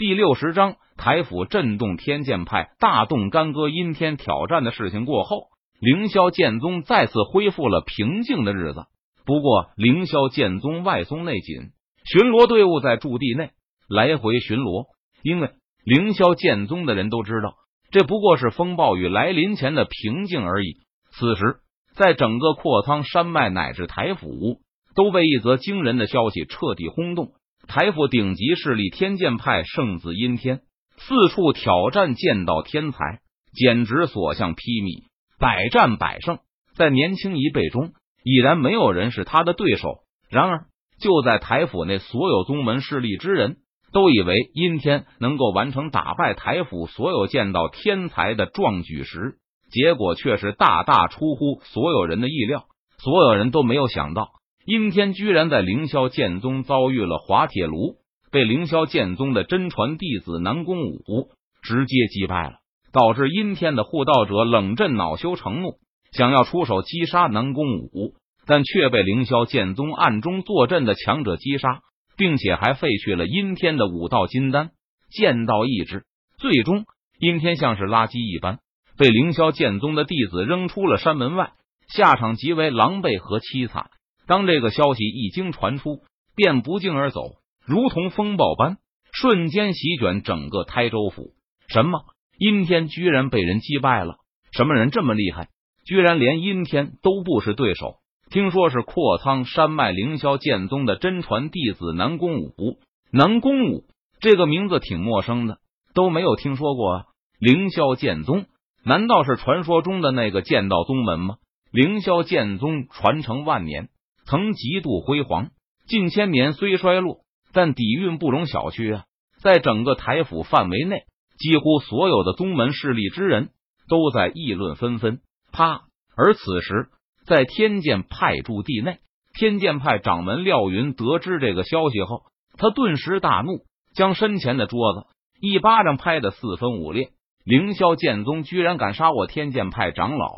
[0.00, 8.86] 第六十章台府震动天剑派，大动干戈阴天挑战的事情过后，凌霄剑宗再次恢复了平静的日子。
[9.26, 11.72] 不过，凌霄剑宗外松内紧，
[12.06, 13.50] 巡逻队伍在驻地内
[13.90, 14.86] 来回巡逻，
[15.22, 15.50] 因为
[15.84, 17.56] 凌霄剑宗的人都知道，
[17.90, 20.78] 这不过是风暴雨来临前的平静而已。
[21.10, 21.56] 此时，
[21.94, 24.62] 在整个阔苍山脉乃至台府，
[24.94, 27.32] 都被一则惊人的消息彻底轰动。
[27.66, 30.60] 台府顶级势力天剑派圣子阴天
[30.96, 33.20] 四处挑战剑道天才，
[33.52, 35.04] 简直所向披靡，
[35.38, 36.38] 百战百胜。
[36.74, 37.92] 在年轻一辈中，
[38.24, 39.98] 已然没有人是他的对手。
[40.28, 40.66] 然而，
[41.00, 43.58] 就在台府内，所有宗门势力之人
[43.92, 49.36] 都以为阴天能够完成打败台府所有剑道天才的壮举时，
[49.70, 52.64] 结果却是大大出乎所有人的意料。
[52.98, 54.28] 所有人都没有想到。
[54.70, 57.96] 阴天居然在凌霄剑宗遭遇了滑铁卢，
[58.30, 61.28] 被凌霄剑宗的真传弟子南宫武
[61.60, 62.58] 直接击败了，
[62.92, 65.72] 导致阴天的护道者冷震恼羞成怒，
[66.12, 68.14] 想要出手击杀南宫武，
[68.46, 71.80] 但却被凌霄剑宗暗中坐镇的强者击杀，
[72.16, 74.70] 并且还废去了阴天的武道金丹、
[75.10, 76.04] 剑道意志。
[76.38, 76.84] 最终，
[77.18, 78.60] 阴天像是垃圾一般
[78.96, 81.54] 被凌霄剑宗的弟子扔出了山门外，
[81.88, 83.90] 下场极为狼狈和凄惨。
[84.30, 86.02] 当这个消息一经传出，
[86.36, 87.32] 便不胫而走，
[87.66, 88.76] 如同风暴般
[89.12, 91.32] 瞬间席卷整个台州府。
[91.66, 92.04] 什么？
[92.38, 94.18] 阴天居然被人击败了？
[94.52, 95.48] 什么人这么厉害？
[95.84, 97.96] 居然连阴天都不是对手？
[98.30, 102.78] 听说是阔苍山脉凌霄剑宗的真传弟子南宫武。
[103.10, 103.82] 南宫武
[104.20, 105.58] 这个名字挺陌生的，
[105.92, 107.04] 都没有听说过啊！
[107.40, 108.46] 凌霄剑宗
[108.84, 111.38] 难道是传说中的那个剑道宗门吗？
[111.72, 113.88] 凌霄剑宗传承万年。
[114.30, 115.50] 曾极度辉煌，
[115.88, 119.04] 近千年虽衰落，但底蕴不容小觑啊！
[119.42, 121.02] 在整个台府范围内，
[121.36, 123.48] 几乎所有的宗门势力之人
[123.88, 125.18] 都在议论纷纷。
[125.50, 125.80] 啪！
[126.14, 126.90] 而此时，
[127.26, 128.98] 在天剑派驻地内，
[129.34, 132.22] 天剑派掌门廖云得知这个消息后，
[132.56, 133.64] 他顿时大怒，
[133.96, 135.08] 将身前的桌子
[135.40, 137.10] 一巴掌拍得四分五裂。
[137.42, 140.28] 凌霄剑宗居然敢杀我天剑派长老，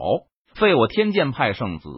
[0.55, 1.89] 废我天剑派圣子！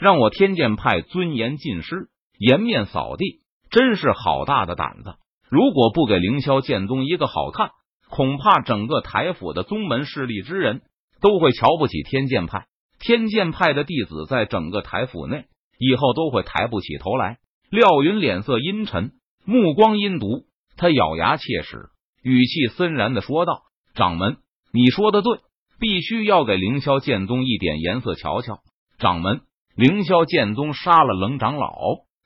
[0.00, 3.40] 让我天剑派尊严尽失，颜面扫地，
[3.70, 5.16] 真是好大的胆子！
[5.50, 7.72] 如果不给凌霄剑宗一个好看，
[8.08, 10.80] 恐怕整个台府的宗门势力之人
[11.20, 12.64] 都会瞧不起天剑派。
[12.98, 15.44] 天剑派的弟子在整个台府内，
[15.78, 17.36] 以后都会抬不起头来。
[17.68, 19.12] 廖云脸色阴沉，
[19.44, 20.46] 目光阴毒，
[20.78, 21.90] 他咬牙切齿，
[22.22, 24.38] 语气森然的说道：“掌门，
[24.72, 25.40] 你说的对，
[25.78, 28.60] 必须要给凌霄剑宗一点颜色瞧瞧。”
[28.98, 29.42] 掌门。
[29.76, 31.70] 凌霄剑宗杀了冷长老，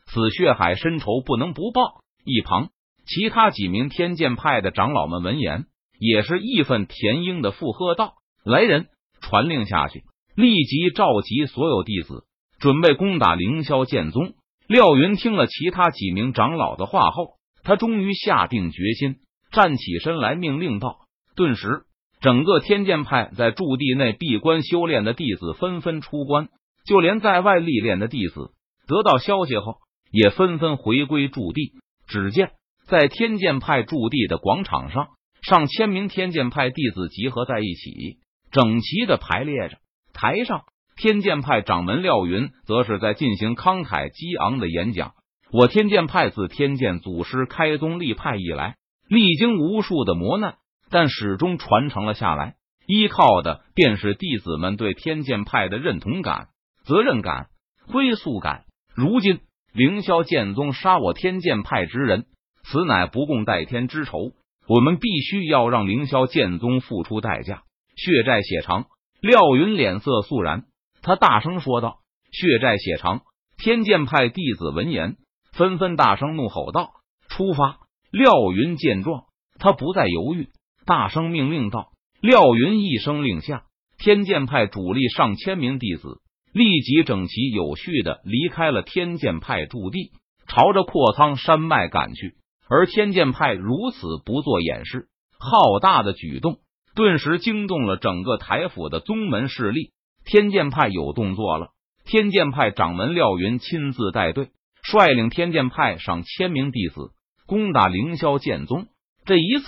[0.06, 2.00] 此血海深仇不能不报。
[2.25, 2.71] 一旁，
[3.06, 5.66] 其他几名天剑派的长老们闻言，
[5.99, 8.87] 也是义愤填膺的附和道：“来人，
[9.21, 12.25] 传令下去，立即召集所有弟子，
[12.59, 14.32] 准备攻打凌霄剑宗。”
[14.66, 19.16] 廖云听了其他几名长老的话后，他终于下定决心，
[19.53, 21.00] 站起身来命令道
[21.37, 21.82] ：“顿时，
[22.22, 26.49] 整个天剑派在驻地内闭关修炼的弟子纷纷出关。”
[26.84, 28.50] 就连在外历练的弟子
[28.87, 29.78] 得到消息后，
[30.11, 31.72] 也纷纷回归驻地。
[32.06, 32.53] 只见
[32.87, 35.09] 在天剑派驻地的广场上，
[35.43, 38.19] 上千名天剑派弟子集合在一起，
[38.50, 39.78] 整齐的排列着。
[40.12, 40.65] 台上，
[40.97, 45.12] 天剑派掌门廖云则是在进行慷慨激昂的演讲。
[45.50, 48.77] 我天剑派自天剑祖师开宗立派以来，
[49.09, 50.56] 历经无数的磨难，
[50.91, 52.56] 但始终传承了下来，
[52.87, 56.49] 依靠的便是弟子们对天剑派的认同感。
[56.84, 57.49] 责任感、
[57.91, 58.65] 归宿感。
[58.95, 59.41] 如今
[59.72, 62.27] 凌霄剑宗杀我天剑派之人，
[62.62, 64.33] 此乃不共戴天之仇。
[64.67, 67.62] 我们必须要让凌霄剑宗付出代价，
[67.97, 68.87] 血债血偿。
[69.21, 70.65] 廖云脸色肃然，
[71.03, 71.99] 他大声说道
[72.33, 73.23] ：“血债血偿！”
[73.56, 75.17] 天剑派弟子闻言，
[75.53, 76.93] 纷纷大声怒吼道
[77.28, 77.78] ：“出发！”
[78.11, 79.25] 廖云见状，
[79.59, 80.49] 他不再犹豫，
[80.87, 83.64] 大声命令道：“廖云一声令下，
[83.99, 86.20] 天剑派主力上千名弟子。”
[86.55, 90.12] 立即整齐有序的离开了天剑派驻地，
[90.47, 92.37] 朝着阔苍山脉赶去。
[92.71, 95.09] 而天剑派如此不做掩饰，
[95.39, 96.59] 浩大的举动
[96.95, 99.91] 顿时惊动了整个台府的宗门势力。
[100.25, 101.71] 天剑派有动作了！
[102.05, 104.51] 天剑派掌门廖云亲自带队，
[104.83, 107.11] 率领天剑派上千名弟子
[107.47, 108.87] 攻打凌霄剑宗。
[109.27, 109.67] 这一次，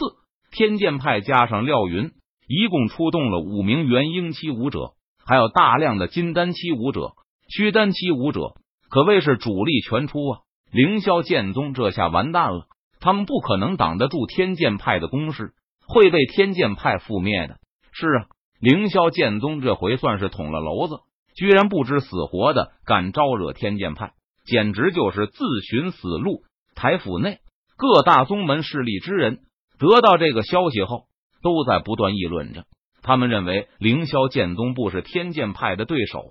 [0.52, 2.12] 天剑派加上廖云，
[2.46, 4.92] 一共出动了五名元婴期武者。
[5.26, 7.14] 还有大量的金丹期武者、
[7.48, 8.54] 虚丹期武者，
[8.88, 10.40] 可谓是主力全出啊！
[10.70, 12.66] 凌霄剑宗这下完蛋了，
[13.00, 15.52] 他们不可能挡得住天剑派的攻势，
[15.88, 17.56] 会被天剑派覆灭的。
[17.92, 18.26] 是啊，
[18.60, 21.00] 凌霄剑宗这回算是捅了娄子，
[21.34, 24.12] 居然不知死活的敢招惹天剑派，
[24.44, 26.42] 简直就是自寻死路。
[26.76, 27.38] 台府内
[27.76, 29.40] 各大宗门势力之人
[29.78, 31.06] 得到这个消息后，
[31.42, 32.64] 都在不断议论着。
[33.06, 36.24] 他们认为凌霄剑宗不是天剑派的对手，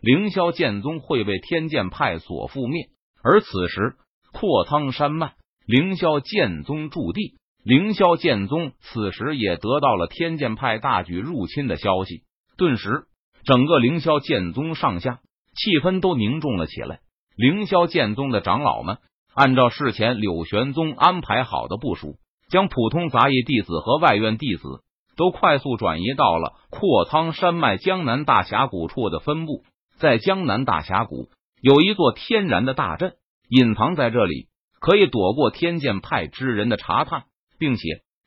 [0.00, 2.90] 凌霄剑宗会被天剑派所覆灭。
[3.24, 3.96] 而此时，
[4.32, 5.32] 阔苍山脉
[5.66, 7.34] 凌霄剑宗驻地，
[7.64, 12.22] 凌霄剑宗此时也得到了天剑派大举入侵的消息。
[12.56, 13.06] 顿时，
[13.44, 15.18] 整个凌霄剑宗上下
[15.56, 17.00] 气氛都凝重了起来。
[17.34, 18.98] 凌霄剑宗的长老们
[19.34, 22.18] 按照事前柳玄宗安排好的部署，
[22.48, 24.84] 将普通杂役弟子和外院弟子。
[25.22, 29.62] 都快速转移到了阔苍山脉江南大峡谷处的分部，
[29.96, 31.28] 在江南大峡谷
[31.60, 33.12] 有一座天然的大阵，
[33.48, 34.48] 隐藏在这里，
[34.80, 37.22] 可以躲过天剑派之人的查探，
[37.56, 37.82] 并且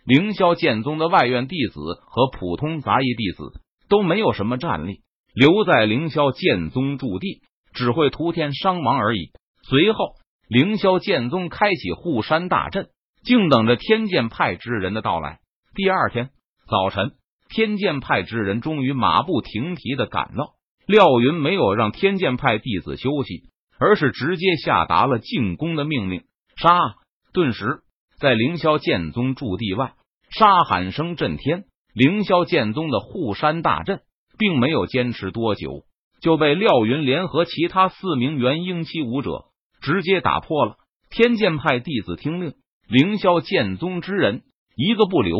[0.05, 3.59] 凌霄剑宗的外院弟子和普通杂役弟子
[3.89, 5.01] 都没有什么战力，
[5.33, 7.41] 留在凌霄剑宗驻地
[7.73, 9.31] 只会徒添伤亡而已。
[9.67, 10.13] 随后，
[10.47, 12.87] 凌霄剑宗开启护山大阵，
[13.25, 15.39] 静等着天剑派之人的到来。
[15.73, 16.29] 第二天。
[16.67, 17.11] 早晨，
[17.47, 20.55] 天剑派之人终于马不停蹄的赶到。
[20.87, 26.23] 廖云没有让天剑派弟子休息，而是直接下达了进攻的命令。
[26.57, 26.79] 杀！
[27.33, 27.81] 顿时，
[28.19, 29.93] 在凌霄剑宗驻地外，
[30.31, 31.65] 杀喊声震天。
[31.93, 34.01] 凌霄剑宗的护山大阵
[34.39, 35.83] 并没有坚持多久，
[36.19, 39.45] 就被廖云联合其他四名元婴期武者
[39.81, 40.77] 直接打破了。
[41.11, 42.55] 天剑派弟子听令，
[42.87, 44.41] 凌霄剑宗之人
[44.75, 45.37] 一个不留，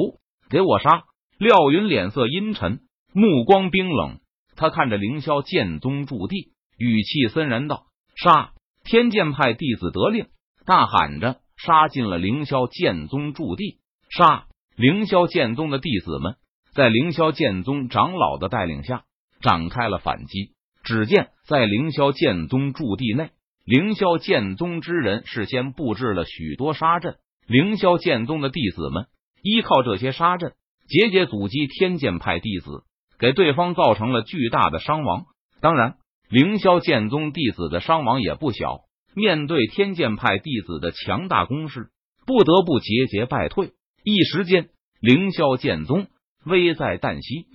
[0.50, 1.04] 给我杀！
[1.38, 2.80] 廖云脸色阴沉，
[3.14, 4.20] 目光冰冷。
[4.56, 8.54] 他看着凌霄剑宗驻地，语气森然道：“杀！”
[8.86, 10.28] 天剑派弟子得令，
[10.66, 13.80] 大喊着杀进了凌霄剑宗驻地。
[14.10, 14.46] 杀！
[14.78, 16.36] 凌霄剑宗的弟子们
[16.74, 19.04] 在凌霄剑宗长老的带领下
[19.42, 20.54] 展开了反击。
[20.84, 23.32] 只见在凌霄剑宗驻地内，
[23.66, 27.18] 凌霄剑宗之人事先布置了许多杀阵。
[27.46, 29.08] 凌霄剑宗的弟子们
[29.42, 30.54] 依靠这些杀阵。
[30.88, 32.84] 节节阻击天剑派弟子，
[33.20, 35.26] 给对方造成了巨大的伤亡。
[35.62, 35.98] 当然，
[36.30, 38.82] 凌霄剑宗弟子的伤亡也不小。
[39.16, 41.90] 面对天剑派弟子的强大攻势，
[42.26, 43.72] 不得不节节败退。
[44.04, 46.08] 一时间，凌霄剑宗
[46.46, 47.48] 危在旦夕。